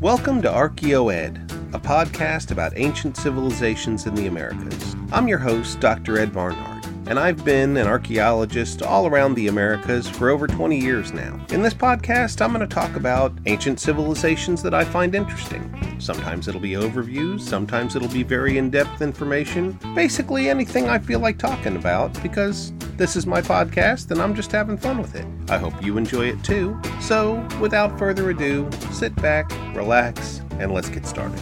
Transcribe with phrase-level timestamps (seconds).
[0.00, 4.94] Welcome to ArchaeoEd, a podcast about ancient civilizations in the Americas.
[5.10, 6.20] I'm your host, Dr.
[6.20, 6.77] Ed Barnhart,
[7.08, 11.40] and I've been an archaeologist all around the Americas for over 20 years now.
[11.50, 15.74] In this podcast, I'm going to talk about ancient civilizations that I find interesting.
[15.98, 19.78] Sometimes it'll be overviews, sometimes it'll be very in depth information.
[19.94, 24.52] Basically, anything I feel like talking about because this is my podcast and I'm just
[24.52, 25.26] having fun with it.
[25.48, 26.78] I hope you enjoy it too.
[27.00, 31.40] So, without further ado, sit back, relax, and let's get started.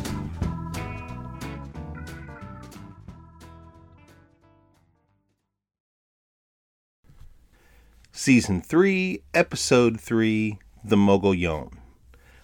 [8.26, 11.78] Season 3, Episode 3 The Mogollon.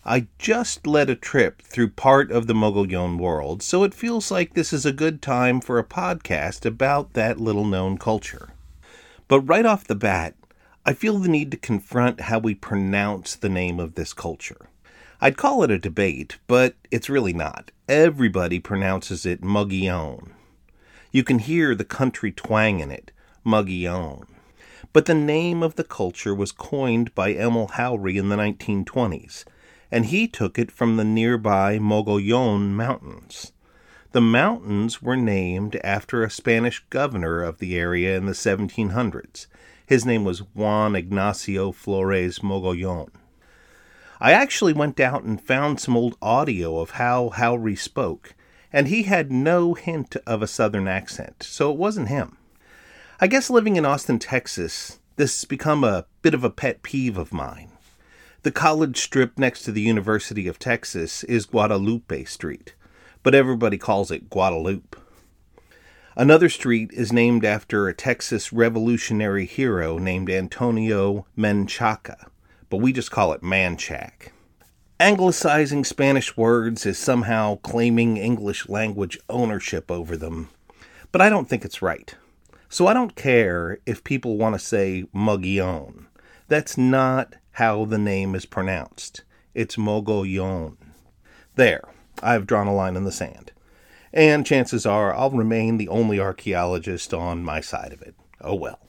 [0.05, 4.55] I just led a trip through part of the Mogollon world, so it feels like
[4.55, 8.51] this is a good time for a podcast about that little known culture.
[9.27, 10.37] But right off the bat,
[10.87, 14.69] I feel the need to confront how we pronounce the name of this culture.
[15.21, 17.73] I'd call it a debate, but it's really not.
[17.89, 20.31] Everybody pronounces it Mugion.
[21.11, 23.11] You can hear the country twang in it,
[23.45, 24.27] Mugion.
[24.93, 29.45] But the name of the culture was coined by Emil Haury in the 1920s,
[29.91, 33.53] and he took it from the nearby Mogollon Mountains.
[34.13, 39.47] The mountains were named after a Spanish governor of the area in the 1700s.
[39.87, 43.13] His name was Juan Ignacio Flores Mogollon.
[44.21, 48.35] I actually went out and found some old audio of how Haury spoke,
[48.71, 52.37] and he had no hint of a southern accent, so it wasn't him.
[53.23, 57.17] I guess living in Austin, Texas, this has become a bit of a pet peeve
[57.17, 57.71] of mine.
[58.43, 62.75] The college strip next to the University of Texas is Guadalupe Street,
[63.23, 64.99] but everybody calls it Guadalupe.
[66.17, 72.27] Another street is named after a Texas revolutionary hero named Antonio Menchaca,
[72.71, 74.33] but we just call it Manchac.
[74.99, 80.49] Anglicizing Spanish words is somehow claiming English language ownership over them,
[81.13, 82.17] but I don't think it's right.
[82.73, 86.07] So I don't care if people want to say Mugion.
[86.49, 89.25] That's not how the name is pronounced.
[89.53, 90.79] It's Mogollon.
[91.57, 91.83] There,
[92.23, 93.53] I've drawn a line in the sand.
[94.11, 98.15] And chances are I'll remain the only archaeologist on my side of it.
[98.41, 98.81] Oh well.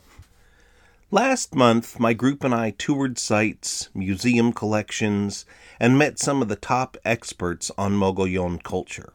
[1.10, 5.44] Last month, my group and I toured sites, museum collections,
[5.78, 9.12] and met some of the top experts on Mogollon culture.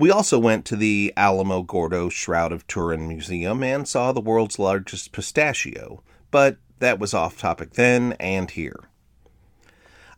[0.00, 5.12] We also went to the Alamogordo Shroud of Turin Museum and saw the world's largest
[5.12, 8.80] pistachio, but that was off topic then and here.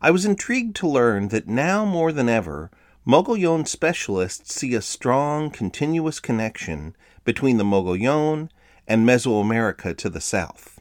[0.00, 2.70] I was intrigued to learn that now more than ever,
[3.04, 6.94] Mogollon specialists see a strong, continuous connection
[7.24, 8.50] between the Mogollon
[8.86, 10.80] and Mesoamerica to the south.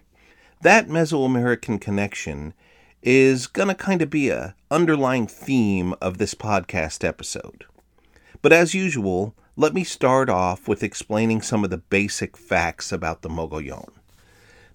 [0.61, 2.53] That Mesoamerican connection
[3.01, 7.65] is going to kind of be a underlying theme of this podcast episode.
[8.41, 13.21] But as usual, let me start off with explaining some of the basic facts about
[13.21, 13.91] the Mogollon.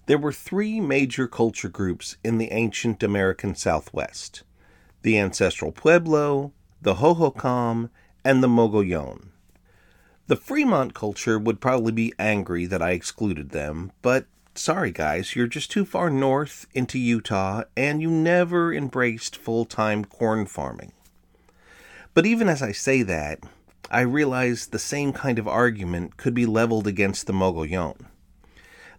[0.05, 4.43] There were three major culture groups in the ancient American Southwest
[5.03, 6.51] the ancestral Pueblo,
[6.81, 7.89] the Hohokam,
[8.25, 9.31] and the Mogollon.
[10.27, 15.47] The Fremont culture would probably be angry that I excluded them, but sorry guys, you're
[15.47, 20.93] just too far north into Utah and you never embraced full time corn farming.
[22.13, 23.39] But even as I say that,
[23.89, 28.07] I realize the same kind of argument could be leveled against the Mogollon.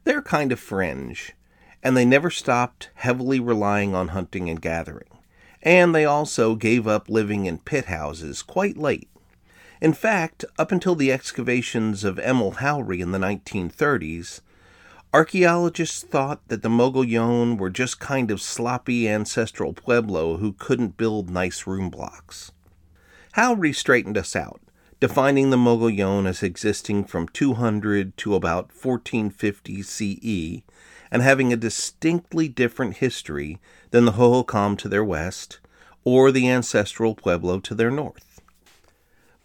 [0.04, 1.34] They're kind of fringe,
[1.82, 5.10] and they never stopped heavily relying on hunting and gathering.
[5.62, 9.10] And they also gave up living in pit houses quite late.
[9.82, 14.40] In fact, up until the excavations of Emil Haury in the 1930s,
[15.12, 21.28] archaeologists thought that the Mogollon were just kind of sloppy ancestral Pueblo who couldn't build
[21.28, 22.52] nice room blocks.
[23.34, 24.62] Haury straightened us out
[25.00, 30.62] defining the Mogollon as existing from 200 to about 1450 CE
[31.10, 33.58] and having a distinctly different history
[33.90, 35.60] than the Hohokam to their west
[36.04, 38.40] or the ancestral Pueblo to their north.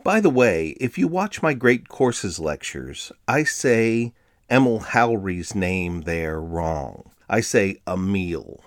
[0.04, 4.14] By the way, if you watch my Great Courses lectures, I say
[4.50, 7.12] Emil Haury's name there wrong.
[7.30, 8.64] I say Emil.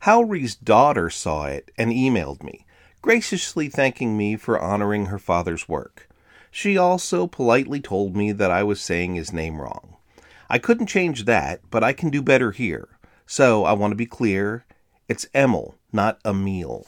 [0.00, 2.65] Haury's daughter saw it and emailed me
[3.02, 6.08] graciously thanking me for honoring her father's work.
[6.50, 9.96] She also politely told me that I was saying his name wrong.
[10.48, 12.88] I couldn't change that, but I can do better here.
[13.26, 14.64] So I want to be clear
[15.08, 16.86] it's Emil, not Emil.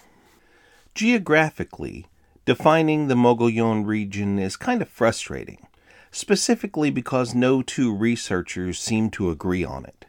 [0.95, 2.07] Geographically,
[2.45, 5.67] defining the Mogollon region is kind of frustrating,
[6.11, 10.07] specifically because no two researchers seem to agree on it.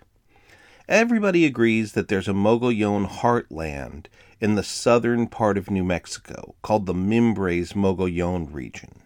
[0.87, 4.07] Everybody agrees that there's a Mogollon heartland
[4.39, 9.01] in the southern part of New Mexico called the Mimbres Mogollon region.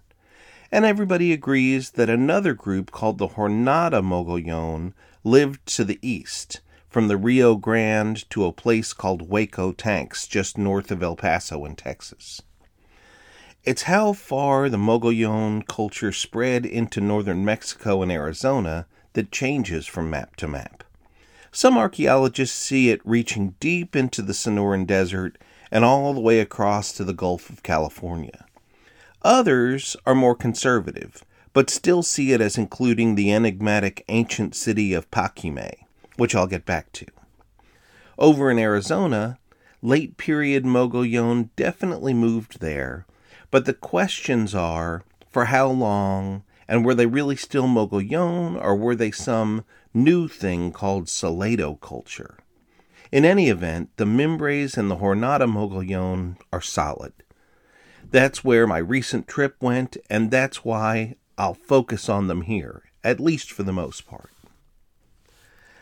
[0.71, 4.94] And everybody agrees that another group called the Jornada Mogollon
[5.24, 10.57] lived to the east, from the Rio Grande to a place called Hueco Tanks, just
[10.57, 12.41] north of El Paso in Texas.
[13.63, 20.09] It's how far the Mogollon culture spread into northern Mexico and Arizona that changes from
[20.09, 20.83] map to map.
[21.55, 25.38] Some archaeologists see it reaching deep into the Sonoran Desert
[25.69, 28.45] and all the way across to the Gulf of California.
[29.21, 31.23] Others are more conservative,
[31.53, 35.75] but still see it as including the enigmatic ancient city of Paquime,
[36.17, 37.05] which I'll get back to.
[38.17, 39.38] Over in Arizona,
[39.83, 43.06] late period Mogollon definitely moved there,
[43.51, 48.95] but the questions are for how long, and were they really still Mogollon, or were
[48.95, 49.63] they some
[49.94, 52.38] new thing called Salado culture.
[53.12, 57.13] In any event, the Mimbres and the Jornada Mogollon are solid.
[58.10, 63.19] That's where my recent trip went, and that's why I'll focus on them here, at
[63.19, 64.31] least for the most part.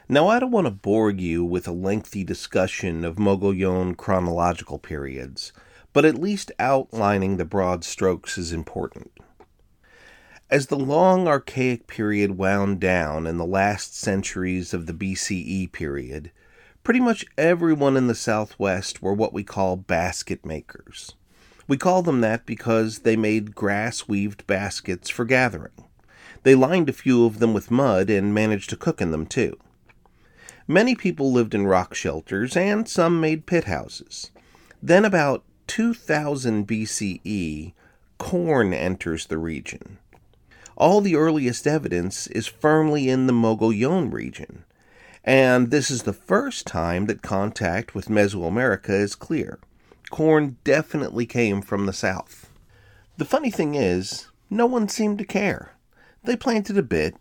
[0.10, 5.54] Now, I don't want to bore you with a lengthy discussion of Mogollon chronological periods,
[5.94, 9.12] but at least outlining the broad strokes is important.
[10.52, 16.30] As the long archaic period wound down in the last centuries of the BCE period,
[16.84, 21.16] pretty much everyone in the Southwest were what we call basket makers.
[21.70, 25.86] We call them that because they made grass weaved baskets for gathering.
[26.44, 29.58] They lined a few of them with mud and managed to cook in them too.
[30.68, 34.32] Many people lived in rock shelters, and some made pit houses.
[34.84, 37.72] Then, about 2000 BCE,
[38.18, 39.98] corn enters the region
[40.82, 44.66] all the earliest evidence is firmly in the Mogollon region,
[45.24, 49.60] and this is the first time that contact with Mesoamerica is clear.
[50.10, 52.50] Corn definitely came from the south.
[53.18, 55.74] The funny thing is, no one seemed to care.
[56.24, 57.16] They planted a bit,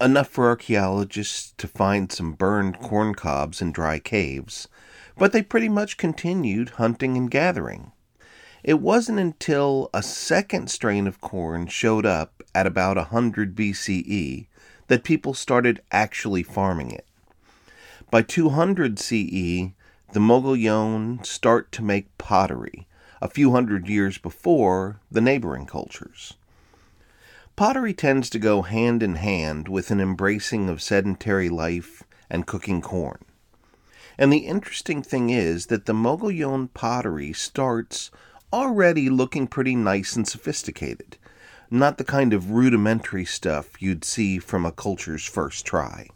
[0.00, 4.68] enough for archaeologists to find some burned corn cobs in dry caves,
[5.18, 7.90] but they pretty much continued hunting and gathering.
[8.62, 14.46] It wasn't until a second strain of corn showed up at about 100 BCE
[14.88, 17.06] that people started actually farming it.
[18.10, 19.72] By 200 CE,
[20.12, 22.86] the Mogollon start to make pottery,
[23.22, 26.34] a few hundred years before the neighboring cultures.
[27.54, 32.80] Pottery tends to go hand in hand with an embracing of sedentary life and cooking
[32.80, 33.24] corn.
[34.18, 38.10] And the interesting thing is that the Mogollon pottery starts
[38.52, 41.16] already looking pretty nice and sophisticated,
[41.70, 46.08] not the kind of rudimentary stuff you'd see from a culture's first try.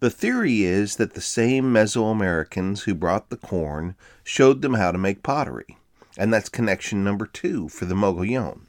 [0.00, 4.98] The theory is that the same Mesoamericans who brought the corn showed them how to
[4.98, 5.78] make pottery,
[6.18, 8.66] and that's connection number two for the Mogollon.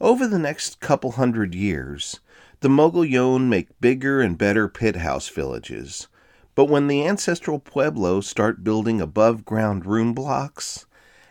[0.00, 2.20] Over the next couple hundred years,
[2.60, 6.08] the Mogollon make bigger and better pit house villages,
[6.54, 10.86] but when the ancestral Pueblos start building above ground room blocks,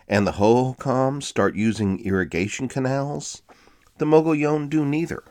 [0.08, 3.42] and the Hohokam start using irrigation canals,
[3.98, 5.24] the Mogollon do neither.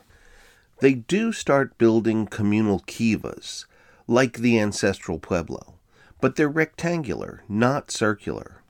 [0.79, 3.65] They do start building communal kivas,
[4.07, 5.73] like the ancestral Pueblo,
[6.21, 8.61] but they're rectangular, not circular.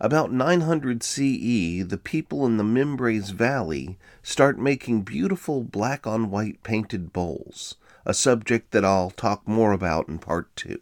[0.00, 6.62] About 900 CE, the people in the Mimbres Valley start making beautiful black on white
[6.62, 10.80] painted bowls, a subject that I'll talk more about in part two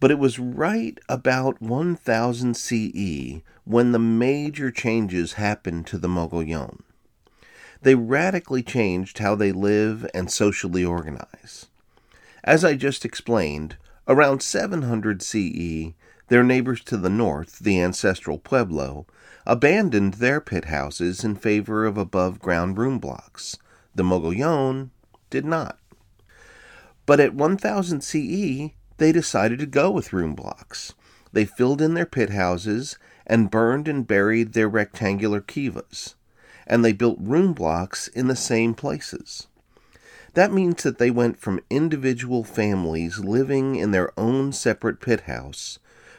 [0.00, 6.82] but it was right about 1000 CE when the major changes happened to the Mogollon.
[7.82, 11.66] They radically changed how they live and socially organize.
[12.42, 13.76] As I just explained,
[14.08, 15.92] around 700 CE,
[16.28, 19.06] their neighbors to the north, the ancestral Pueblo,
[19.46, 23.58] abandoned their pit houses in favor of above ground room blocks.
[23.94, 24.90] The Mogollon
[25.28, 25.78] did not.
[27.04, 30.92] But at 1000 CE, they decided to go with room blocks.
[31.32, 36.16] They filled in their pit houses and burned and buried their rectangular kivas,
[36.66, 39.46] and they built room blocks in the same places.
[40.34, 45.78] That means that they went from individual families living in their own separate pit house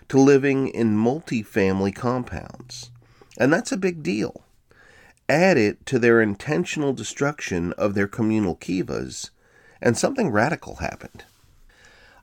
[0.09, 2.89] to living in multi family compounds.
[3.37, 4.43] And that's a big deal.
[5.29, 9.29] Add it to their intentional destruction of their communal kivas,
[9.83, 11.25] and something radical happened.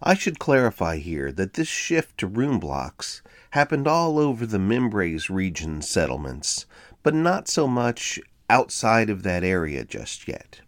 [0.03, 5.29] I should clarify here that this shift to room blocks happened all over the Mimbres
[5.29, 6.67] region settlements,
[7.03, 10.61] but not so much outside of that area just yet.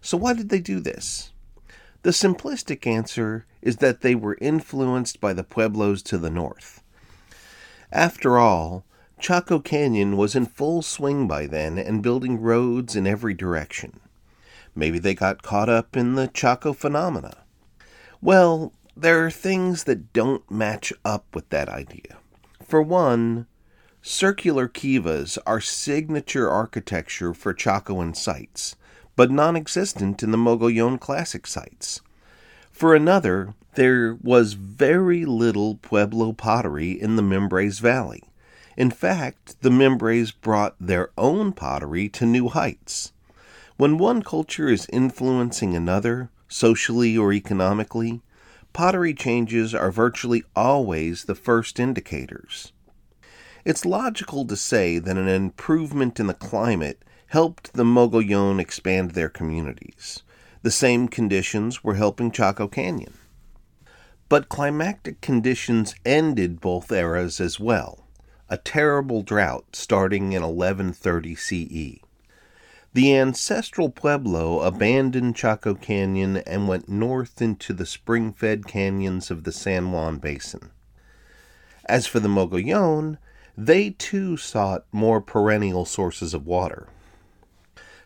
[0.00, 1.32] So, why did they do this?
[2.02, 6.82] The simplistic answer is that they were influenced by the pueblos to the north.
[7.90, 8.84] After all,
[9.18, 13.98] Chaco Canyon was in full swing by then and building roads in every direction.
[14.76, 17.38] Maybe they got caught up in the Chaco phenomena.
[18.20, 22.18] Well, there are things that don't match up with that idea.
[22.66, 23.46] For one,
[24.02, 28.74] circular kivas are signature architecture for Chacoan sites,
[29.14, 32.00] but non existent in the Mogollon classic sites.
[32.72, 38.24] For another, there was very little Pueblo pottery in the Mimbres Valley.
[38.76, 43.12] In fact, the Mimbres brought their own pottery to new heights.
[43.76, 48.22] When one culture is influencing another, socially or economically,
[48.72, 52.72] pottery changes are virtually always the first indicators.
[53.64, 59.28] It's logical to say that an improvement in the climate helped the Mogollon expand their
[59.28, 60.22] communities.
[60.62, 63.14] The same conditions were helping Chaco Canyon.
[64.28, 68.08] But climatic conditions ended both eras as well
[68.50, 72.00] a terrible drought starting in 1130 CE.
[72.98, 79.44] The ancestral Pueblo abandoned Chaco Canyon and went north into the spring fed canyons of
[79.44, 80.72] the San Juan Basin.
[81.84, 83.18] As for the Mogollon,
[83.56, 86.88] they too sought more perennial sources of water.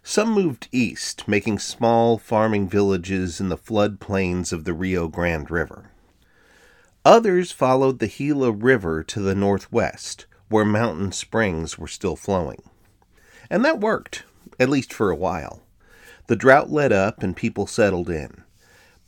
[0.02, 5.50] Some moved east, making small farming villages in the flood plains of the Rio Grande
[5.50, 5.90] River.
[7.02, 12.60] Others followed the Gila River to the northwest, where mountain springs were still flowing.
[13.48, 14.24] And that worked,
[14.62, 15.60] at least for a while.
[16.28, 18.44] The drought let up and people settled in.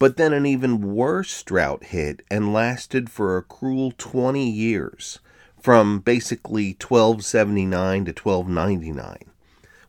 [0.00, 5.20] But then an even worse drought hit and lasted for a cruel 20 years,
[5.62, 9.16] from basically 1279 to 1299.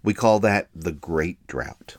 [0.03, 1.97] We call that the Great Drought.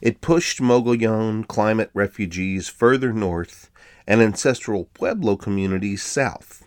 [0.00, 3.70] It pushed Mogollon climate refugees further north
[4.06, 6.63] and ancestral Pueblo communities south.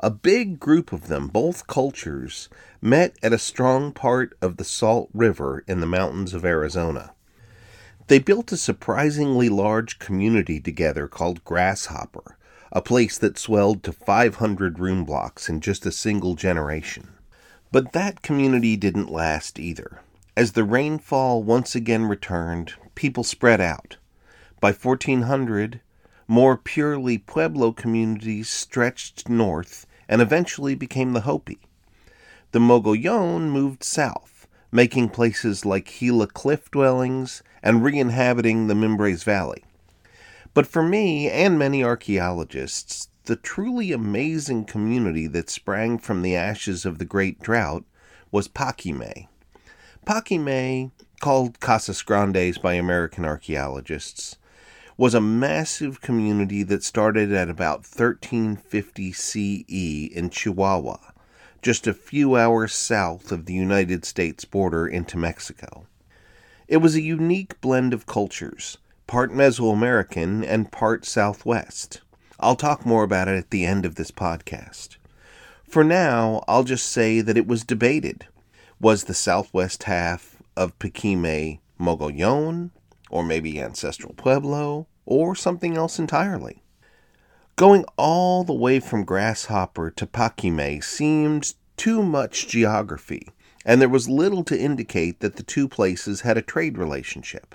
[0.00, 2.48] A big group of them, both cultures,
[2.82, 7.14] met at a strong part of the Salt River in the mountains of Arizona.
[8.08, 12.36] They built a surprisingly large community together called Grasshopper,
[12.70, 17.10] a place that swelled to 500 room blocks in just a single generation.
[17.70, 20.00] But that community didn't last either.
[20.36, 23.96] As the rainfall once again returned, people spread out.
[24.60, 25.80] By 1400,
[26.26, 31.58] more purely Pueblo communities stretched north and eventually became the Hopi.
[32.52, 39.22] The Mogollon moved south, making places like Gila cliff dwellings and re inhabiting the Mimbres
[39.24, 39.64] Valley.
[40.52, 46.84] But for me and many archaeologists, the truly amazing community that sprang from the ashes
[46.84, 47.84] of the Great Drought
[48.30, 49.28] was Paquimé.
[50.06, 50.90] Paquimé,
[51.20, 54.36] called Casas Grandes by American archaeologists,
[54.96, 60.98] was a massive community that started at about 1350 CE in Chihuahua,
[61.62, 65.86] just a few hours south of the United States border into Mexico.
[66.68, 72.00] It was a unique blend of cultures, part Mesoamerican and part Southwest.
[72.38, 74.96] I'll talk more about it at the end of this podcast.
[75.68, 78.26] For now, I'll just say that it was debated.
[78.80, 82.70] Was the southwest half of Paquimé Mogollon
[83.10, 86.62] or maybe ancestral Pueblo, or something else entirely.
[87.56, 93.28] Going all the way from Grasshopper to Paquimé seemed too much geography,
[93.64, 97.54] and there was little to indicate that the two places had a trade relationship.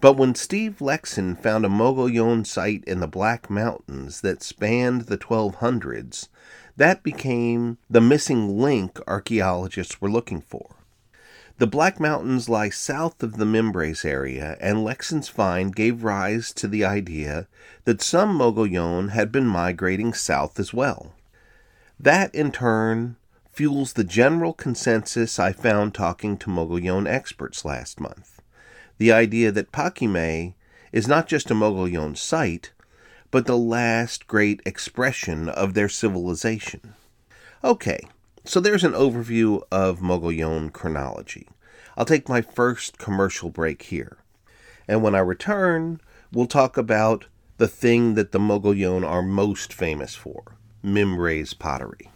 [0.00, 5.18] But when Steve Lekson found a Mogollon site in the Black Mountains that spanned the
[5.18, 6.28] 1200s,
[6.76, 10.76] that became the missing link archaeologists were looking for.
[11.60, 16.66] The Black Mountains lie south of the Mimbres area, and Lekson's find gave rise to
[16.66, 17.48] the idea
[17.84, 21.12] that some Mogollon had been migrating south as well.
[21.98, 23.16] That, in turn,
[23.52, 28.40] fuels the general consensus I found talking to Mogollon experts last month
[28.96, 30.54] the idea that Paquimé
[30.92, 32.72] is not just a Mogollon site,
[33.30, 36.94] but the last great expression of their civilization.
[37.62, 38.08] Okay,
[38.44, 41.46] so there's an overview of Mogollon chronology.
[41.96, 44.18] I'll take my first commercial break here.
[44.88, 46.00] And when I return,
[46.32, 47.26] we'll talk about
[47.58, 52.10] the thing that the Mogollon are most famous for Mimbres pottery.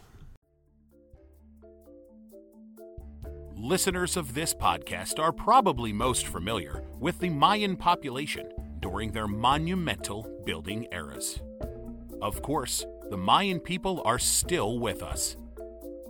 [3.54, 8.50] Listeners of this podcast are probably most familiar with the Mayan population
[8.80, 11.40] during their monumental building eras.
[12.20, 15.36] Of course, the Mayan people are still with us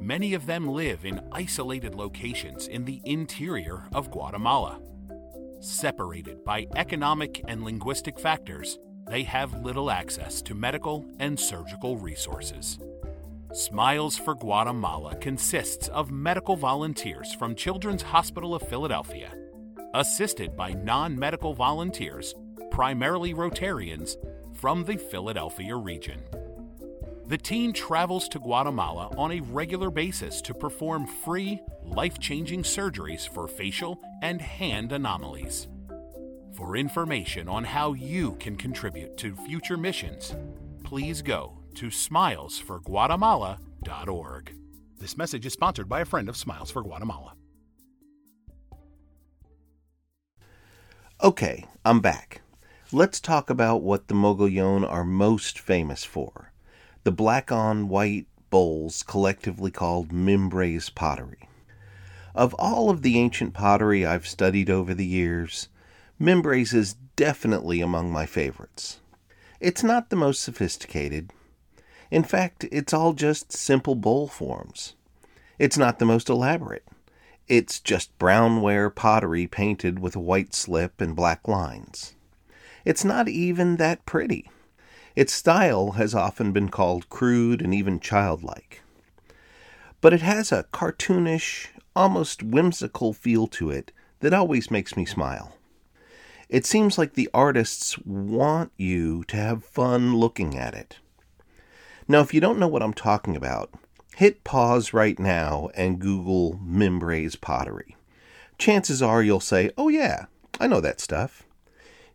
[0.00, 4.80] Many of them live in isolated locations in the interior of Guatemala.
[5.60, 12.78] Separated by economic and linguistic factors, they have little access to medical and surgical resources.
[13.52, 19.32] Smiles for Guatemala consists of medical volunteers from Children's Hospital of Philadelphia,
[19.94, 22.34] assisted by non medical volunteers,
[22.70, 24.16] primarily Rotarians,
[24.54, 26.20] from the Philadelphia region.
[27.26, 33.26] The team travels to Guatemala on a regular basis to perform free, life changing surgeries
[33.26, 35.69] for facial and hand anomalies.
[36.52, 40.37] For information on how you can contribute to future missions,
[40.85, 44.54] please go to smilesforguatemala.org.
[44.99, 47.33] This message is sponsored by a friend of Smiles for Guatemala.
[51.23, 52.43] Okay, I'm back.
[52.93, 56.43] Let's talk about what the Mogollon are most famous for
[57.04, 61.49] the black on white bowls collectively called Mimbres pottery.
[62.34, 65.68] Of all of the ancient pottery I've studied over the years,
[66.18, 69.00] Mimbres is definitely among my favorites.
[69.61, 71.30] It's not the most sophisticated.
[72.11, 74.94] In fact, it's all just simple bowl forms.
[75.58, 76.84] It's not the most elaborate.
[77.49, 82.14] It's just brownware pottery painted with a white slip and black lines.
[82.84, 84.50] It's not even that pretty.
[85.16, 88.83] Its style has often been called crude and even childlike.
[90.00, 95.56] But it has a cartoonish, almost whimsical feel to it that always makes me smile.
[96.49, 100.99] It seems like the artists want you to have fun looking at it.
[102.06, 103.73] Now, if you don't know what I'm talking about,
[104.16, 107.97] hit pause right now and Google Mimbres pottery.
[108.59, 110.26] Chances are you'll say, oh, yeah,
[110.61, 111.44] I know that stuff.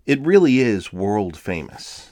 [0.05, 2.08] It really is world famous.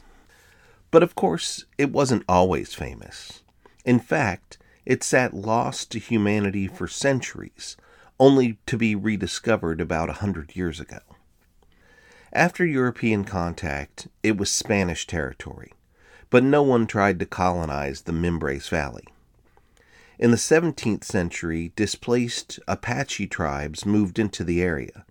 [0.91, 3.43] But of course, it wasn't always famous.
[3.83, 7.75] In fact, it sat lost to humanity for centuries,
[8.19, 10.99] only to be rediscovered about a hundred years ago.
[12.33, 15.73] After European contact, it was Spanish territory,
[16.29, 19.07] but no one tried to colonize the Mimbres Valley.
[20.19, 25.05] In the 17th century, displaced Apache tribes moved into the area,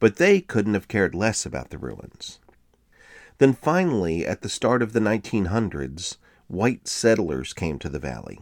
[0.00, 2.38] but they couldn't have cared less about the ruins.
[3.38, 6.16] Then finally, at the start of the 1900s,
[6.48, 8.40] white settlers came to the valley.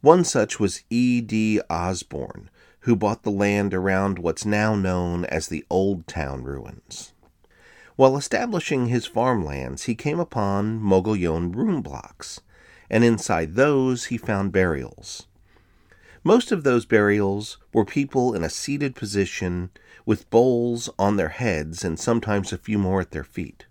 [0.00, 1.20] One such was E.
[1.20, 1.60] D.
[1.68, 7.12] Osborne, who bought the land around what's now known as the Old Town ruins.
[7.96, 12.40] While establishing his farmlands, he came upon Mogollon rune blocks,
[12.88, 15.26] and inside those he found burials.
[16.22, 19.70] Most of those burials were people in a seated position
[20.06, 23.66] with bowls on their heads and sometimes a few more at their feet.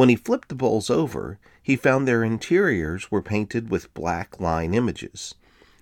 [0.00, 4.72] When he flipped the bowls over, he found their interiors were painted with black line
[4.72, 5.34] images,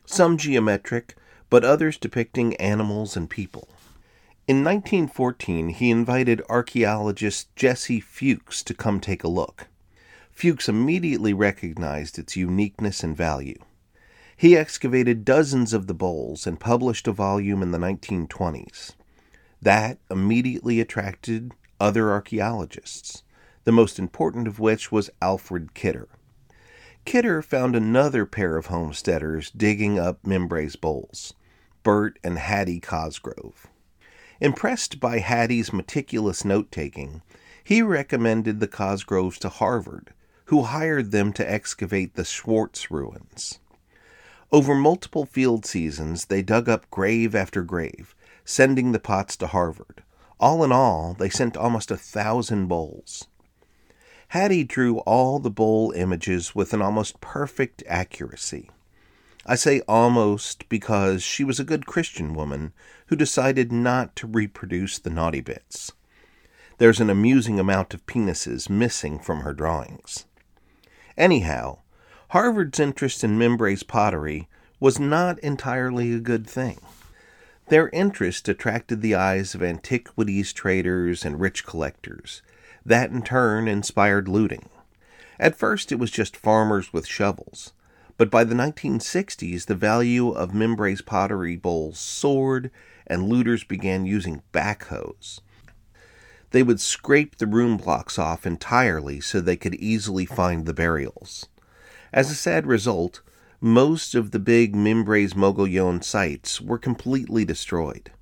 [0.06, 1.14] some geometric,
[1.48, 3.68] but others depicting animals and people.
[4.48, 9.68] In 1914, he invited archaeologist Jesse Fewkes to come take a look.
[10.32, 13.60] Fewkes immediately recognized its uniqueness and value.
[14.36, 18.94] He excavated dozens of the bowls and published a volume in the 1920s.
[19.62, 23.22] That immediately attracted other archaeologists,
[23.68, 26.08] the most important of which was Alfred Kidder.
[27.04, 31.34] Kidder found another pair of homesteaders digging up Mimbres bowls,
[31.82, 33.66] Bert and Hattie Cosgrove.
[34.40, 37.20] Impressed by Hattie's meticulous note taking,
[37.62, 40.14] he recommended the Cosgroves to Harvard,
[40.46, 43.58] who hired them to excavate the Swarts ruins.
[44.50, 48.14] Over multiple field seasons, they dug up grave after grave,
[48.46, 50.02] sending the pots to Harvard.
[50.40, 53.27] All in all, they sent almost a thousand bowls.
[54.32, 58.68] Hattie drew all the bowl images with an almost perfect accuracy.
[59.46, 62.74] I say almost because she was a good Christian woman
[63.06, 65.92] who decided not to reproduce the naughty bits.
[66.76, 70.26] There's an amusing amount of penises missing from her drawings.
[71.16, 71.78] Anyhow,
[72.28, 74.46] Harvard's interest in Mimbres pottery
[74.78, 76.78] was not entirely a good thing.
[77.68, 82.42] Their interest attracted the eyes of antiquities traders and rich collectors.
[82.88, 84.70] That in turn inspired looting.
[85.38, 87.74] At first, it was just farmers with shovels.
[88.16, 92.70] But by the 1960s, the value of Mimbres pottery bowls soared,
[93.06, 95.40] and looters began using backhoes.
[96.52, 101.46] They would scrape the rune blocks off entirely so they could easily find the burials.
[102.10, 103.20] As a sad result,
[103.60, 108.12] most of the big Mimbres Mogollon sites were completely destroyed.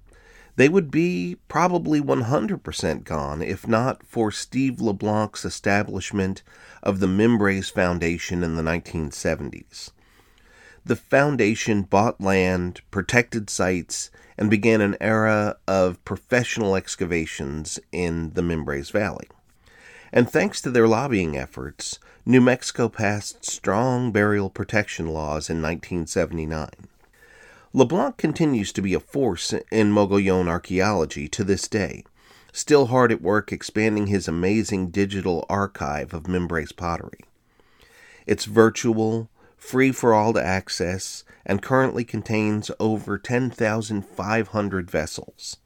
[0.56, 6.42] They would be probably 100% gone if not for Steve LeBlanc's establishment
[6.82, 9.90] of the Mimbres Foundation in the 1970s.
[10.84, 18.42] The foundation bought land, protected sites, and began an era of professional excavations in the
[18.42, 19.28] Mimbres Valley.
[20.12, 26.70] And thanks to their lobbying efforts, New Mexico passed strong burial protection laws in 1979.
[27.76, 32.04] LeBlanc continues to be a force in Mogollon archaeology to this day,
[32.50, 37.20] still hard at work expanding his amazing digital archive of Mimbres pottery.
[38.26, 45.58] It's virtual, free for all to access, and currently contains over 10,500 vessels.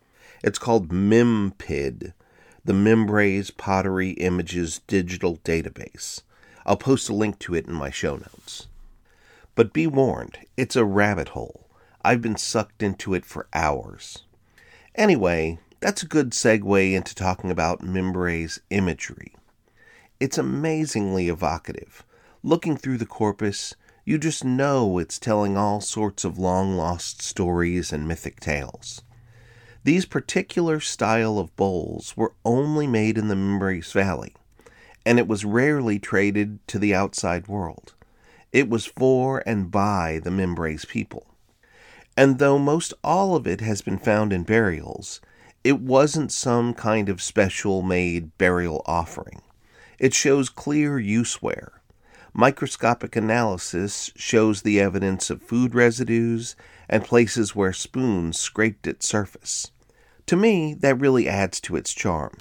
[0.42, 2.12] It's called MIMPID,
[2.64, 6.22] the Mimbres Pottery Images Digital Database.
[6.66, 8.66] I'll post a link to it in my show notes.
[9.54, 11.59] But be warned, it's a rabbit hole.
[12.02, 14.24] I've been sucked into it for hours.
[14.94, 19.34] Anyway, that's a good segue into talking about Mimbres imagery.
[20.18, 22.04] It's amazingly evocative.
[22.42, 27.92] Looking through the corpus, you just know it's telling all sorts of long lost stories
[27.92, 29.02] and mythic tales.
[29.84, 34.34] These particular style of bowls were only made in the Mimbres Valley,
[35.04, 37.94] and it was rarely traded to the outside world.
[38.52, 41.26] It was for and by the Mimbres people.
[42.16, 45.20] And though most all of it has been found in burials,
[45.62, 49.42] it wasn't some kind of special made burial offering.
[49.98, 51.72] It shows clear useware.
[52.32, 56.56] Microscopic analysis shows the evidence of food residues
[56.88, 59.70] and places where spoons scraped its surface.
[60.26, 62.34] To me, that really adds to its charm.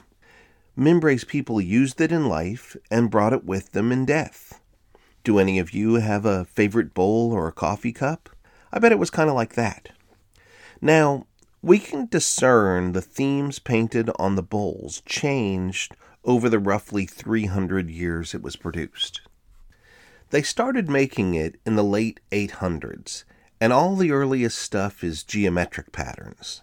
[0.76, 4.62] Mimbres people used it in life and brought it with them in death.
[5.24, 8.30] Do any of you have a favorite bowl or a coffee cup?
[8.72, 9.90] I bet it was kind of like that.
[10.82, 11.26] Now,
[11.62, 18.34] we can discern the themes painted on the bowls changed over the roughly 300 years
[18.34, 19.22] it was produced.
[20.30, 23.24] They started making it in the late 800s,
[23.60, 26.62] and all the earliest stuff is geometric patterns.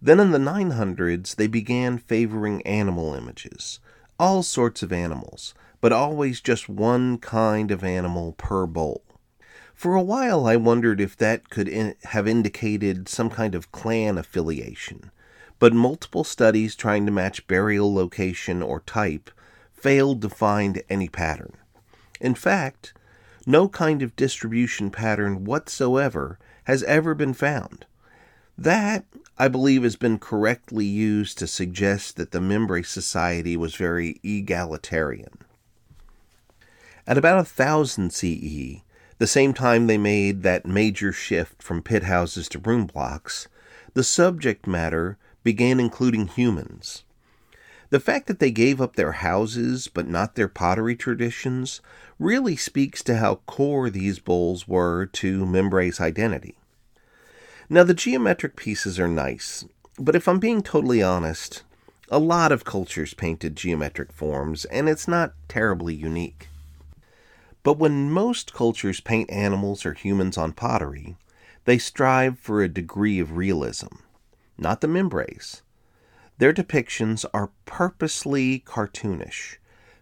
[0.00, 3.78] Then in the 900s, they began favoring animal images,
[4.18, 9.02] all sorts of animals, but always just one kind of animal per bowl.
[9.84, 14.16] For a while, I wondered if that could in- have indicated some kind of clan
[14.16, 15.10] affiliation,
[15.58, 19.30] but multiple studies trying to match burial location or type
[19.74, 21.52] failed to find any pattern.
[22.18, 22.94] In fact,
[23.44, 27.84] no kind of distribution pattern whatsoever has ever been found.
[28.56, 29.04] That,
[29.36, 35.40] I believe, has been correctly used to suggest that the Mimbres society was very egalitarian.
[37.06, 38.80] At about a thousand CE,
[39.24, 43.48] the same time they made that major shift from pit houses to room blocks,
[43.94, 47.04] the subject matter began including humans.
[47.88, 51.80] The fact that they gave up their houses but not their pottery traditions
[52.18, 56.56] really speaks to how core these bowls were to Mimbres' identity.
[57.70, 59.64] Now, the geometric pieces are nice,
[59.98, 61.62] but if I'm being totally honest,
[62.10, 66.48] a lot of cultures painted geometric forms, and it's not terribly unique.
[67.64, 71.16] But when most cultures paint animals or humans on pottery,
[71.64, 73.96] they strive for a degree of realism,
[74.58, 75.62] not the Mimbres.
[76.36, 79.56] Their depictions are purposely cartoonish.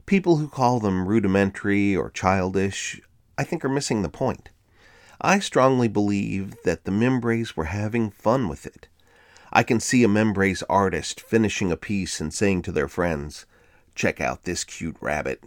[0.07, 3.01] People who call them rudimentary or childish,
[3.39, 4.51] I think, are missing the point.
[5.21, 8.89] I strongly believe that the Mimbres were having fun with it.
[9.53, 13.47] I can see a Mimbres artist finishing a piece and saying to their friends,
[13.95, 15.45] Check out this cute rabbit.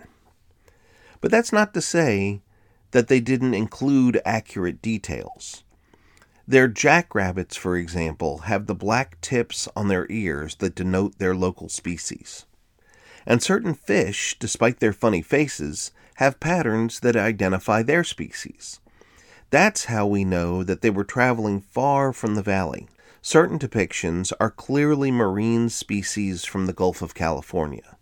[1.25, 2.43] But that's not to say
[2.91, 5.63] that they didn't include accurate details.
[6.47, 11.67] Their jackrabbits, for example, have the black tips on their ears that denote their local
[11.67, 12.45] species.
[13.25, 18.79] And certain fish, despite their funny faces, have patterns that identify their species.
[19.49, 22.87] That's how we know that they were traveling far from the valley.
[23.23, 27.94] Certain depictions are clearly marine species from the Gulf of California.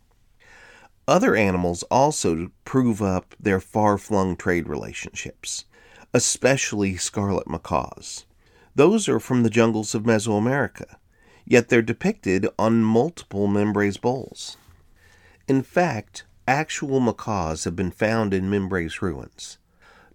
[1.08, 5.66] Other animals also prove up their far flung trade relationships,
[6.14, 8.26] especially scarlet macaws.
[8.74, 10.96] Those are from the jungles of Mesoamerica,
[11.46, 14.56] yet they're depicted on multiple Mimbres bowls.
[15.46, 19.58] In fact, actual macaws have been found in Mimbres ruins.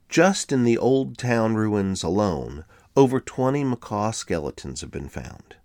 [0.08, 2.64] Just in the old town ruins alone,
[2.96, 5.56] over 20 macaw skeletons have been found.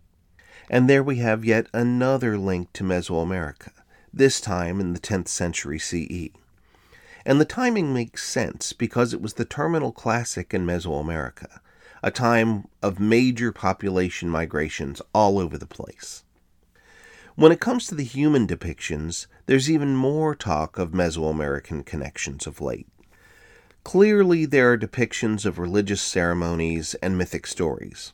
[0.69, 3.71] And there we have yet another link to Mesoamerica
[4.13, 6.29] this time in the 10th century CE.
[7.25, 11.59] And the timing makes sense because it was the terminal classic in Mesoamerica,
[12.03, 16.23] a time of major population migrations all over the place.
[17.35, 22.61] When it comes to the human depictions, there's even more talk of Mesoamerican connections of
[22.61, 22.87] late.
[23.83, 28.13] Clearly, there are depictions of religious ceremonies and mythic stories.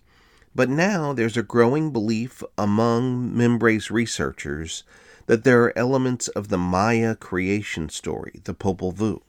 [0.55, 4.83] But now there's a growing belief among Mimbres researchers
[5.29, 9.21] that there are elements of the Maya creation story, the Popol Vuh.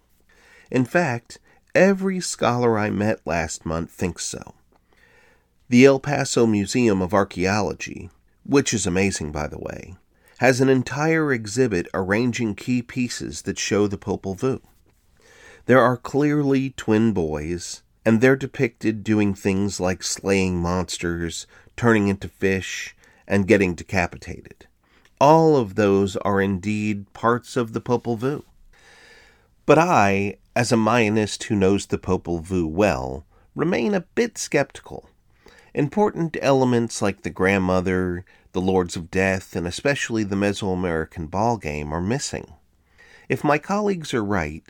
[0.70, 1.38] In fact,
[1.74, 4.54] every scholar I met last month thinks so.
[5.68, 8.08] The El Paso Museum of Archaeology,
[8.46, 9.94] which is amazing by the way,
[10.38, 14.62] has an entire exhibit arranging key pieces that show the Popol Vuh.
[15.66, 22.28] There are clearly twin boys, and they're depicted doing things like slaying monsters, turning into
[22.28, 22.96] fish,
[23.28, 24.66] and getting decapitated.
[25.20, 28.42] All of those are indeed parts of the Popol Vuh.
[29.66, 35.10] But I, as a Mayanist who knows the Popol Vuh well, remain a bit skeptical.
[35.74, 41.92] Important elements like the grandmother, the Lords of Death, and especially the Mesoamerican ball game
[41.92, 42.54] are missing.
[43.28, 44.64] If my colleagues are right,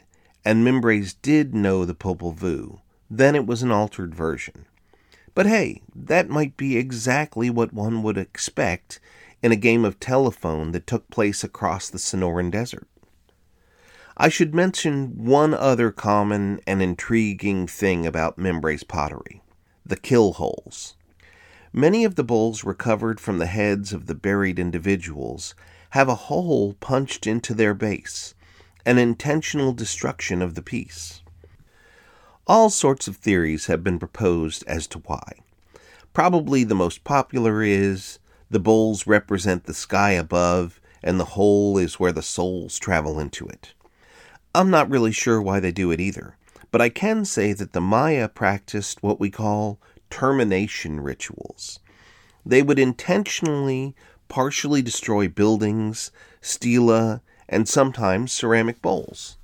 [0.44, 4.66] and Mimbres did know the Popol Vuh, then it was an altered version.
[5.32, 8.98] But hey, that might be exactly what one would expect
[9.42, 12.86] in a game of telephone that took place across the Sonoran Desert.
[14.16, 19.42] I should mention one other common and intriguing thing about Mimbres pottery
[19.84, 20.94] the kill holes.
[21.72, 25.54] Many of the bowls recovered from the heads of the buried individuals
[25.90, 28.34] have a hole punched into their base,
[28.86, 31.22] an intentional destruction of the piece.
[32.46, 35.40] All sorts of theories have been proposed as to why.
[36.12, 38.19] Probably the most popular is
[38.50, 43.46] the bowls represent the sky above, and the hole is where the souls travel into
[43.46, 43.72] it.
[44.54, 46.36] I'm not really sure why they do it either,
[46.70, 49.78] but I can say that the Maya practiced what we call
[50.10, 51.78] termination rituals.
[52.44, 53.94] They would intentionally
[54.28, 56.10] partially destroy buildings,
[56.40, 59.36] stela, and sometimes ceramic bowls.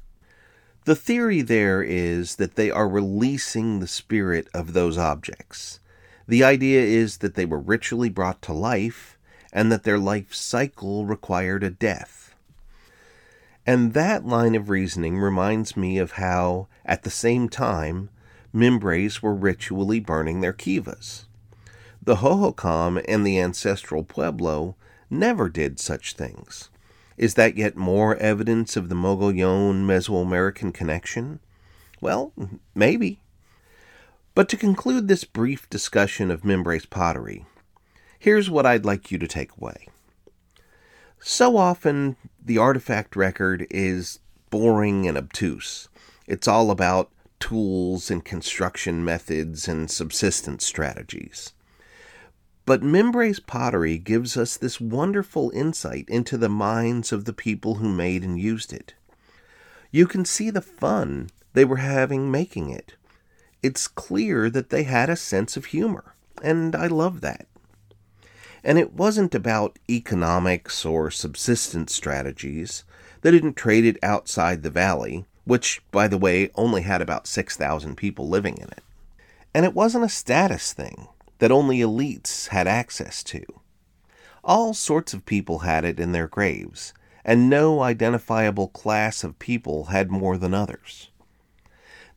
[0.84, 5.80] The theory there is that they are releasing the spirit of those objects.
[6.28, 9.18] The idea is that they were ritually brought to life
[9.52, 12.34] and that their life cycle required a death.
[13.66, 18.10] And that line of reasoning reminds me of how, at the same time,
[18.52, 21.24] Mimbres were ritually burning their kivas.
[22.02, 24.76] The Hohokam and the ancestral Pueblo
[25.10, 26.70] never did such things.
[27.16, 31.40] Is that yet more evidence of the Mogollon Mesoamerican connection?
[32.00, 32.32] Well,
[32.74, 33.20] maybe.
[34.36, 37.46] But to conclude this brief discussion of Mimbres pottery,
[38.18, 39.88] here's what I'd like you to take away.
[41.18, 44.20] So often, the artifact record is
[44.50, 45.88] boring and obtuse.
[46.26, 51.54] It's all about tools and construction methods and subsistence strategies.
[52.66, 57.88] But Mimbres pottery gives us this wonderful insight into the minds of the people who
[57.88, 58.92] made and used it.
[59.90, 62.95] You can see the fun they were having making it.
[63.66, 67.48] It's clear that they had a sense of humor, and I love that.
[68.62, 72.84] And it wasn't about economics or subsistence strategies.
[73.22, 77.96] They didn't trade it outside the valley, which, by the way, only had about 6,000
[77.96, 78.84] people living in it.
[79.52, 81.08] And it wasn't a status thing
[81.40, 83.42] that only elites had access to.
[84.44, 89.86] All sorts of people had it in their graves, and no identifiable class of people
[89.86, 91.10] had more than others.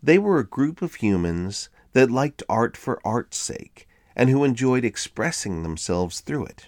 [0.02, 4.86] They were a group of humans that liked art for art's sake and who enjoyed
[4.86, 6.68] expressing themselves through it.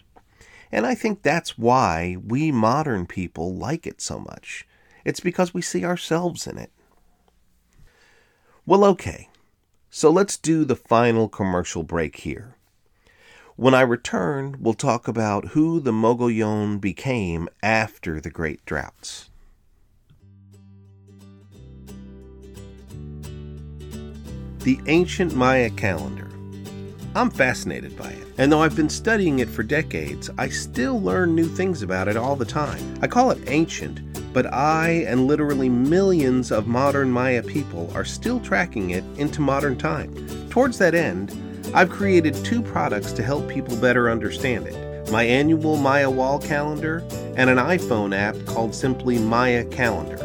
[0.71, 4.67] And I think that's why we modern people like it so much.
[5.03, 6.71] It's because we see ourselves in it.
[8.65, 9.29] Well, okay,
[9.89, 12.55] so let's do the final commercial break here.
[13.55, 19.30] When I return, we'll talk about who the Mogollon became after the Great Droughts.
[24.63, 26.31] The ancient Maya calendar
[27.13, 28.27] I'm fascinated by it.
[28.37, 32.15] And though I've been studying it for decades, I still learn new things about it
[32.15, 32.97] all the time.
[33.01, 33.99] I call it ancient,
[34.33, 39.77] but I and literally millions of modern Maya people are still tracking it into modern
[39.77, 40.13] time.
[40.49, 41.37] Towards that end,
[41.73, 47.03] I've created two products to help people better understand it my annual Maya wall calendar
[47.35, 50.17] and an iPhone app called simply Maya Calendar.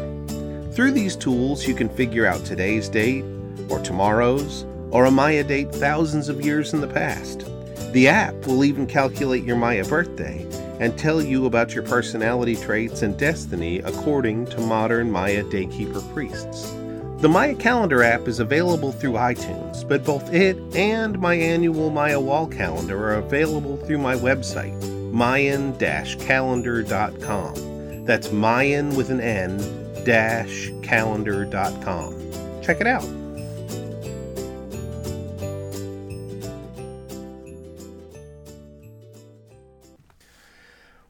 [0.71, 3.25] Through these tools, you can figure out today's date,
[3.69, 7.45] or tomorrow's, or a Maya date thousands of years in the past.
[7.93, 10.45] The app will even calculate your Maya birthday
[10.79, 16.71] and tell you about your personality traits and destiny according to modern Maya daykeeper priests.
[17.19, 22.19] The Maya Calendar app is available through iTunes, but both it and my annual Maya
[22.19, 24.79] Wall Calendar are available through my website,
[25.11, 25.75] mayan
[26.19, 28.05] calendar.com.
[28.05, 29.57] That's Mayan with an N
[30.05, 32.61] dash calendar.com.
[32.61, 33.26] Check it out.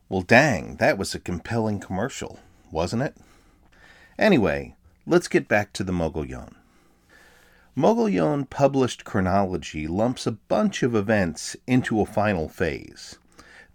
[0.09, 2.39] Well, dang, that was a compelling commercial,
[2.71, 3.17] wasn't it?
[4.17, 6.55] Anyway, let's get back to the Mogollon.
[7.75, 13.19] Mogollon published chronology lumps a bunch of events into a final phase,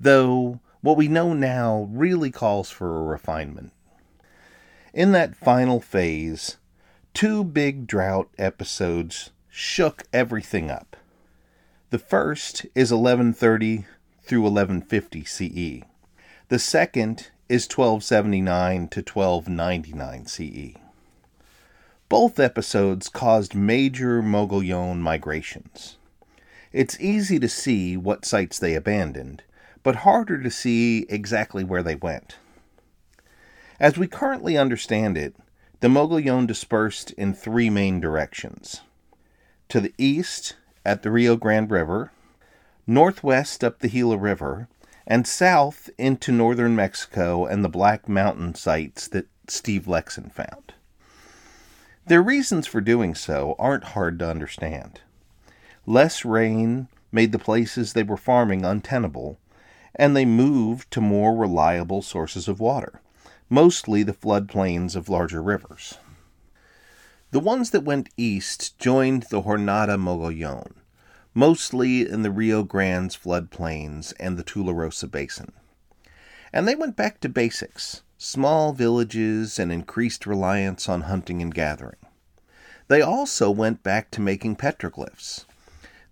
[0.00, 3.72] though what we know now really calls for a refinement.
[4.94, 6.56] In that final phase,
[7.12, 10.96] two big drought episodes shook everything up.
[11.90, 13.84] The first is 1130
[14.22, 15.91] through 1150 CE.
[16.52, 20.78] The second is 1279 to 1299 CE.
[22.10, 25.96] Both episodes caused major Mogollon migrations.
[26.70, 29.42] It's easy to see what sites they abandoned,
[29.82, 32.36] but harder to see exactly where they went.
[33.80, 35.34] As we currently understand it,
[35.80, 38.82] the Mogollon dispersed in three main directions.
[39.70, 42.12] To the east, at the Rio Grande River,
[42.86, 44.68] northwest up the Gila River,
[45.06, 50.74] and south into northern Mexico and the Black Mountain sites that Steve Lekson found.
[52.06, 55.00] Their reasons for doing so aren't hard to understand.
[55.86, 59.38] Less rain made the places they were farming untenable,
[59.94, 63.00] and they moved to more reliable sources of water,
[63.48, 65.98] mostly the floodplains of larger rivers.
[67.30, 70.74] The ones that went east joined the Jornada Mogollon,
[71.34, 75.52] mostly in the Rio Grande's floodplains and the Tularosa Basin.
[76.52, 81.98] And they went back to basics small villages, and increased reliance on hunting and gathering.
[82.86, 85.44] They also went back to making petroglyphs.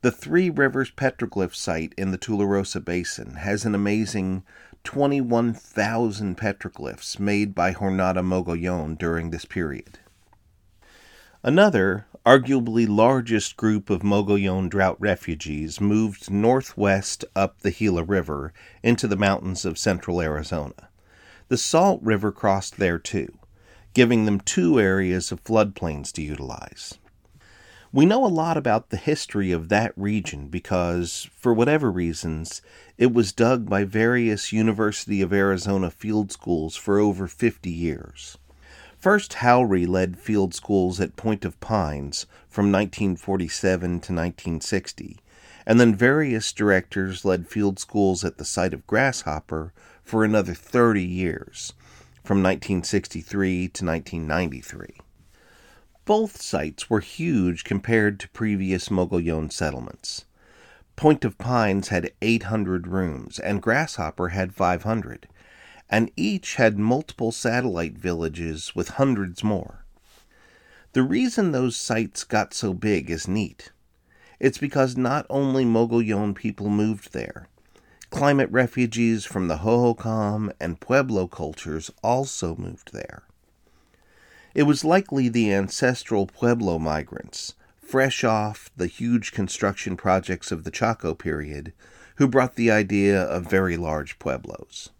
[0.00, 4.42] The Three Rivers Petroglyph site in the Tularosa Basin has an amazing
[4.82, 10.00] 21,000 petroglyphs made by Jornada Mogollon during this period.
[11.44, 18.52] Another, arguably largest group of Mogollon drought refugees moved northwest up the Gila River
[18.82, 20.90] into the mountains of central Arizona.
[21.48, 23.38] The Salt River crossed there too,
[23.94, 26.98] giving them two areas of floodplains to utilize.
[27.92, 32.62] We know a lot about the history of that region because, for whatever reasons,
[32.98, 38.38] it was dug by various University of Arizona field schools for over 50 years.
[39.00, 45.18] First, Haury led field schools at Point of Pines from 1947 to 1960,
[45.64, 51.02] and then various directors led field schools at the site of Grasshopper for another 30
[51.02, 51.72] years,
[52.22, 54.98] from 1963 to 1993.
[56.04, 60.26] Both sites were huge compared to previous Mogollon settlements.
[60.96, 65.26] Point of Pines had 800 rooms, and Grasshopper had 500,
[65.90, 69.84] and each had multiple satellite villages with hundreds more.
[70.94, 73.72] The reason those sites got so big is neat.
[74.38, 77.48] It's because not only Mogollon people moved there,
[78.10, 83.22] Climate refugees from the Hohokam and Pueblo cultures also moved there.
[84.52, 90.72] It was likely the ancestral Pueblo migrants, fresh off the huge construction projects of the
[90.72, 91.72] Chaco period,
[92.16, 94.90] who brought the idea of very large pueblos.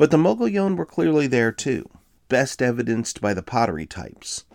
[0.00, 1.86] But the Mogollon were clearly there too,
[2.30, 4.46] best evidenced by the pottery types.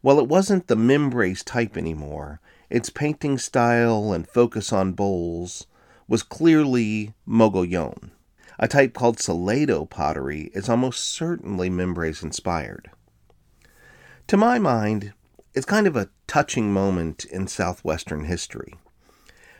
[0.00, 5.68] While it wasn't the Mimbres type anymore, its painting style and focus on bowls
[6.08, 8.10] was clearly Mogollon.
[8.58, 12.90] A type called Salado pottery is almost certainly Mimbres inspired.
[14.26, 15.12] To my mind,
[15.54, 18.74] it's kind of a touching moment in southwestern history.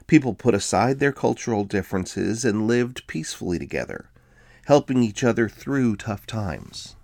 [0.08, 4.08] People put aside their cultural differences and lived peacefully together,
[4.66, 6.96] helping each other through tough times.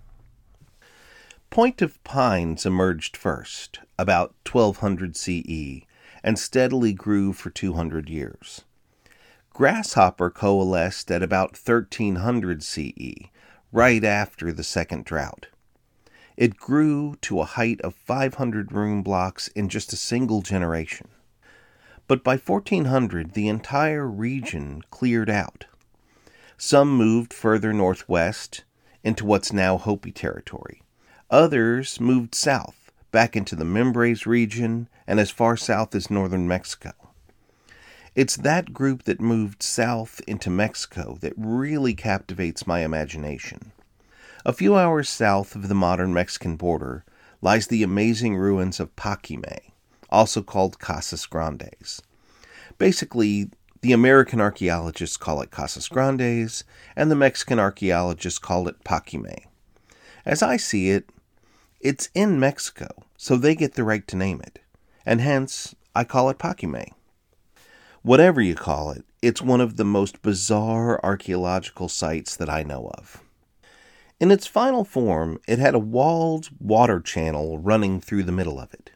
[1.49, 5.85] Point of Pines emerged first, about 1200 CE,
[6.23, 8.61] and steadily grew for 200 years.
[9.51, 13.29] Grasshopper coalesced at about 1300 CE,
[13.71, 15.47] right after the second drought.
[16.37, 21.09] It grew to a height of 500 room blocks in just a single generation.
[22.07, 25.65] But by 1400, the entire region cleared out.
[26.61, 28.65] Some moved further northwest
[29.01, 30.81] into what's now Hopi territory.
[31.31, 36.91] Others moved south, back into the Mimbres region and as far south as northern Mexico.
[38.13, 43.71] It's that group that moved south into Mexico that really captivates my imagination.
[44.45, 47.05] A few hours south of the modern Mexican border
[47.41, 49.45] lies the amazing ruins of Paquime,
[50.09, 52.01] also called Casas Grandes.
[52.77, 53.49] Basically,
[53.81, 56.63] the American archaeologists call it Casas Grandes,
[56.95, 59.45] and the Mexican archaeologists call it Paquime.
[60.25, 61.09] As I see it,
[61.79, 64.59] it's in Mexico, so they get the right to name it,
[65.05, 66.93] and hence I call it Paquime.
[68.01, 72.91] Whatever you call it, it's one of the most bizarre archaeological sites that I know
[72.97, 73.23] of.
[74.19, 78.73] In its final form, it had a walled water channel running through the middle of
[78.73, 78.91] it.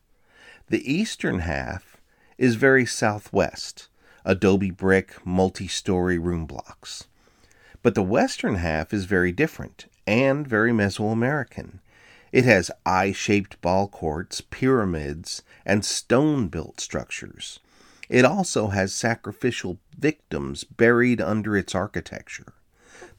[0.67, 1.97] The eastern half
[2.37, 3.87] is very southwest,
[4.25, 7.05] adobe brick, multi story room blocks.
[7.81, 11.79] But the western half is very different and very Mesoamerican.
[12.31, 17.59] It has eye shaped ball courts, pyramids, and stone built structures.
[18.09, 22.53] It also has sacrificial victims buried under its architecture.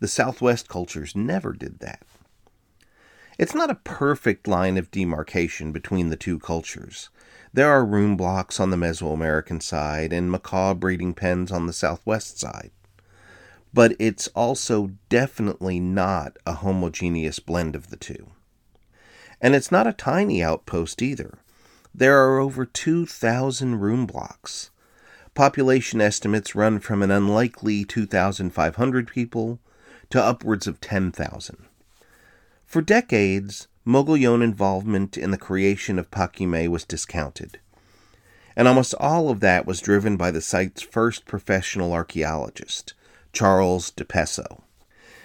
[0.00, 2.02] The Southwest cultures never did that.
[3.36, 7.10] It's not a perfect line of demarcation between the two cultures.
[7.52, 12.38] There are room blocks on the Mesoamerican side and macaw breeding pens on the Southwest
[12.38, 12.70] side.
[13.72, 18.30] But it's also definitely not a homogeneous blend of the two.
[19.40, 21.38] And it's not a tiny outpost either.
[21.92, 24.70] There are over 2,000 room blocks.
[25.34, 29.58] Population estimates run from an unlikely 2,500 people
[30.10, 31.66] to upwards of 10,000.
[32.66, 37.60] For decades, Mogollon involvement in the creation of Paquimé was discounted,
[38.56, 42.94] and almost all of that was driven by the site's first professional archaeologist,
[43.32, 44.64] Charles Di Peso.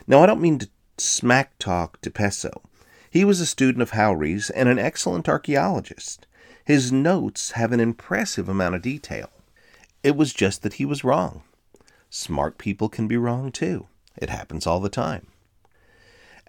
[0.08, 2.62] Now, I don't mean to smack talk Di Peso.
[3.10, 6.28] He was a student of Haury's and an excellent archaeologist.
[6.66, 9.30] His notes have an impressive amount of detail.
[10.04, 11.42] It was just that he was wrong.
[12.10, 13.88] Smart people can be wrong too.
[14.18, 15.28] It happens all the time.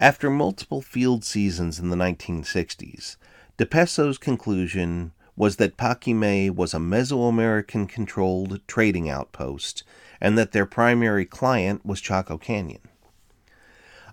[0.01, 3.17] After multiple field seasons in the 1960s,
[3.57, 9.83] Di Peso's conclusion was that Paquimé was a Mesoamerican controlled trading outpost
[10.19, 12.81] and that their primary client was Chaco Canyon.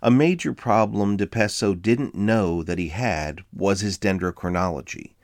[0.02, 5.14] A major problem Di Peso didn't know that he had was his dendrochronology.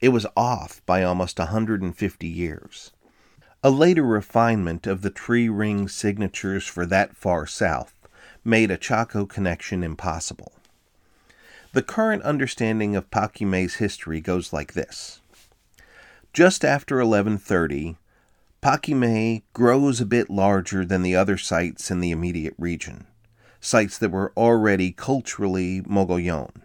[0.00, 2.92] It was off by almost 150 years.
[3.64, 7.96] A later refinement of the tree ring signatures for that far south
[8.44, 10.52] made a Chaco connection impossible.
[11.72, 15.20] The current understanding of Paquimé's history goes like this.
[16.32, 17.96] Just after 1130,
[18.62, 23.06] Paquimé grows a bit larger than the other sites in the immediate region,
[23.60, 26.62] sites that were already culturally Mogollon.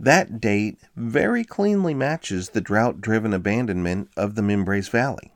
[0.00, 5.32] That date very cleanly matches the drought driven abandonment of the Mimbres Valley.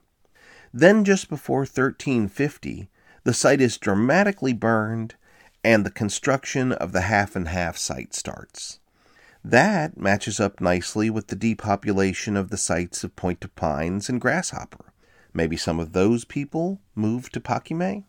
[0.74, 2.88] Then, just before 1350,
[3.26, 5.16] the site is dramatically burned
[5.64, 8.78] and the construction of the half and half site starts.
[9.44, 14.20] That matches up nicely with the depopulation of the sites of Point of Pines and
[14.20, 14.92] Grasshopper.
[15.34, 18.04] Maybe some of those people moved to Paquimé?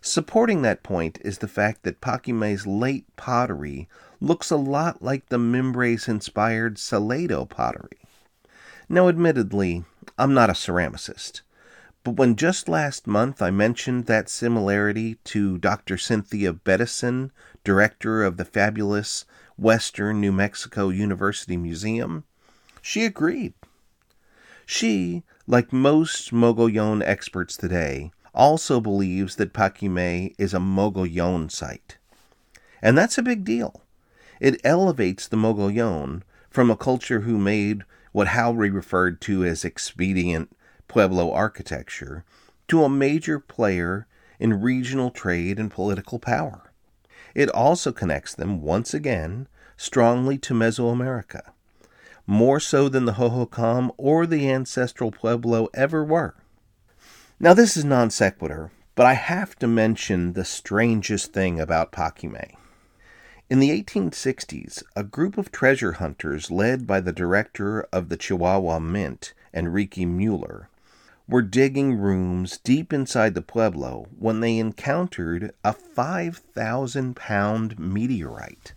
[0.00, 3.88] Supporting that point is the fact that Paquimé's late pottery
[4.20, 7.98] looks a lot like the Mimbres inspired Salado pottery.
[8.88, 9.82] Now, admittedly,
[10.16, 11.40] I'm not a ceramicist,
[12.06, 15.98] but when just last month I mentioned that similarity to Dr.
[15.98, 17.32] Cynthia Bettison,
[17.64, 19.24] director of the fabulous
[19.56, 22.22] Western New Mexico University Museum,
[22.80, 23.54] she agreed.
[24.64, 31.98] She, like most Mogollon experts today, also believes that Paquimé is a Mogollon site.
[32.80, 33.82] And that's a big deal.
[34.38, 37.82] It elevates the Mogollon from a culture who made
[38.12, 40.55] what Haury referred to as expedient
[40.96, 42.24] Pueblo architecture
[42.68, 44.06] to a major player
[44.40, 46.72] in regional trade and political power.
[47.34, 51.50] It also connects them, once again, strongly to Mesoamerica,
[52.26, 56.34] more so than the Hohokam or the ancestral Pueblo ever were.
[57.38, 62.54] Now, this is non sequitur, but I have to mention the strangest thing about Paquimé.
[63.50, 68.78] In the 1860s, a group of treasure hunters led by the director of the Chihuahua
[68.78, 70.70] Mint, Enrique Mueller,
[71.28, 78.74] were digging rooms deep inside the Pueblo when they encountered a 5,000 pound meteorite.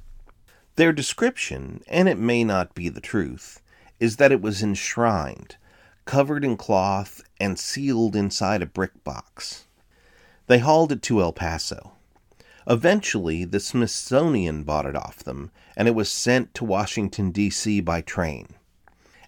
[0.76, 3.62] Their description, and it may not be the truth,
[4.00, 5.58] is that it was enshrined,
[6.06, 9.68] covered in cloth, and sealed inside a brick box.
[10.48, 11.92] They hauled it to El Paso.
[12.66, 17.82] Eventually, the Smithsonian bought it off them, and it was sent to Washington, D.C.
[17.82, 18.48] by train.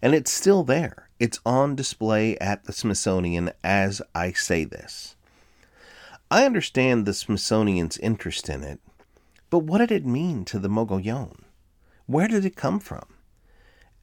[0.02, 5.16] And it's still there it's on display at the Smithsonian as I say this.
[6.32, 8.80] I understand the Smithsonian's interest in it,
[9.52, 11.46] but what did it mean to the Mogollon?
[12.08, 13.04] Where did it come from?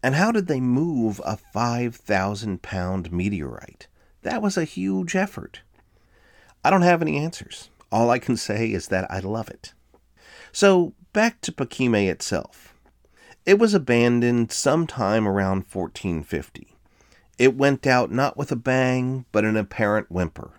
[0.01, 3.89] And how did they move a 5,000 pound meteorite?
[4.23, 5.63] That was a huge effort.
[6.63, 7.69] I don't have any answers.
[7.91, 9.73] All I can say is that I love it.
[10.53, 12.77] So, back to Paquimé itself.
[13.45, 16.78] It was abandoned sometime around 1450.
[17.39, 20.51] It went out not with a bang, but an apparent whimper.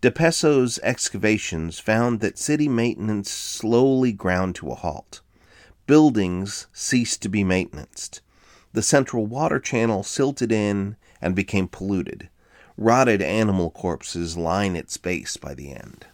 [0.00, 5.20] Di Peso's excavations found that city maintenance slowly ground to a halt.
[5.86, 8.20] Buildings ceased to be maintained.
[8.72, 12.28] The central water channel silted in and became polluted.
[12.76, 16.06] Rotted animal corpses line its base by the end.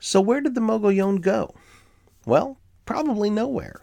[0.00, 1.54] So, where did the Mogollon go?
[2.24, 3.82] Well, probably nowhere.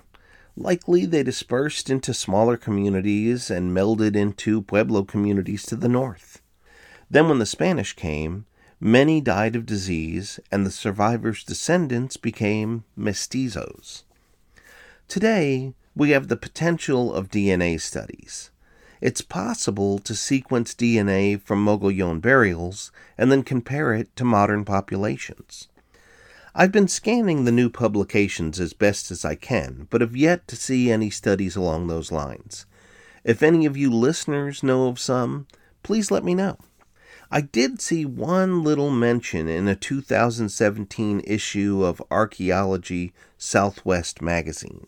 [0.59, 6.41] Likely they dispersed into smaller communities and melded into Pueblo communities to the north.
[7.11, 8.47] Then, when the Spanish came,
[8.79, 14.01] many died of disease, and the survivors' descendants became mestizos.
[15.07, 18.49] Today, we have the potential of DNA studies.
[18.99, 25.67] It's possible to sequence DNA from Mogollon burials and then compare it to modern populations.
[26.59, 30.55] I've been scanning the new publications as best as I can, but have yet to
[30.55, 32.65] see any studies along those lines.
[33.23, 35.45] If any of you listeners know of some,
[35.83, 36.57] please let me know.
[37.29, 44.87] I did see one little mention in a 2017 issue of Archaeology Southwest magazine.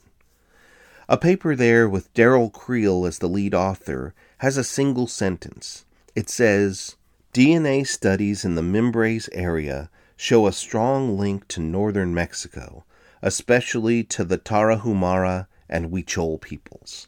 [1.07, 5.85] A paper there with Darrell Creel as the lead author has a single sentence.
[6.15, 6.95] It says
[7.31, 9.91] DNA studies in the Mimbres area
[10.21, 12.83] show a strong link to northern Mexico,
[13.21, 17.07] especially to the Tarahumara and Huichol peoples.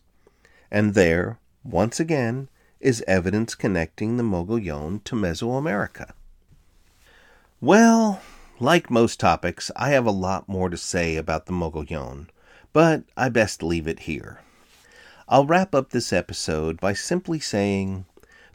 [0.71, 2.47] And there, once again,
[2.79, 6.13] is evidence connecting the Mogollon to Mesoamerica.
[7.59, 8.21] Well,
[8.61, 12.29] like most topics, I have a lot more to say about the Mogollon,
[12.71, 14.39] but I best leave it here.
[15.27, 18.05] I'll wrap up this episode by simply saying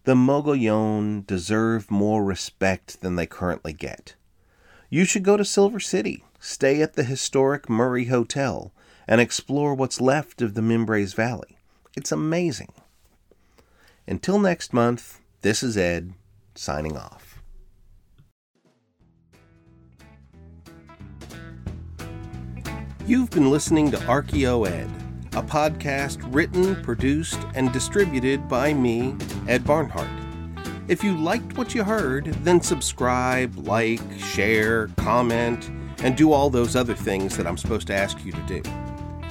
[0.05, 4.15] the Mogollon deserve more respect than they currently get.
[4.89, 8.73] You should go to Silver City, stay at the historic Murray Hotel,
[9.09, 11.59] and explore what's left of the Mimbres Valley.
[11.97, 12.73] It's amazing.
[14.07, 16.13] Until next month, this is Ed,
[16.55, 17.43] signing off.
[23.07, 24.89] You've been listening to ArchaeoEd,
[25.37, 29.17] a podcast written, produced, and distributed by me,
[29.49, 30.26] Ed Barnhart.
[30.89, 35.69] If you liked what you heard, then subscribe, like, share, comment,
[35.99, 38.63] and do all those other things that I'm supposed to ask you to do.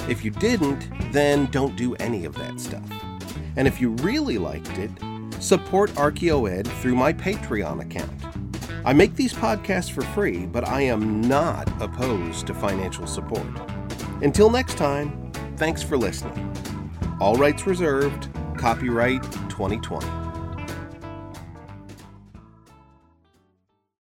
[0.10, 2.84] If you didn't, then don't do any of that stuff.
[3.56, 4.92] And if you really liked it,
[5.40, 8.12] support ArchaeoEd through my Patreon account.
[8.84, 13.48] I make these podcasts for free, but I am not opposed to financial support.
[14.22, 16.54] Until next time, thanks for listening.
[17.22, 18.28] All rights reserved,
[18.58, 20.25] copyright 2020.